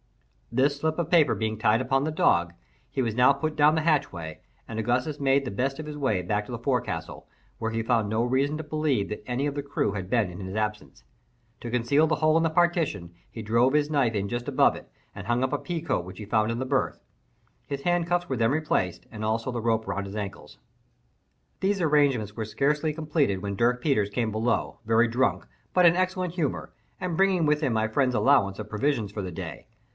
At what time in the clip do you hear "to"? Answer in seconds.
6.47-6.51, 8.57-8.63, 11.61-11.69